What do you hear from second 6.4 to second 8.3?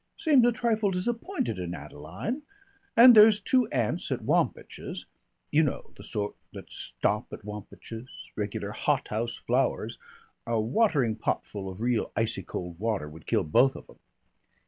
that stop at Wampach's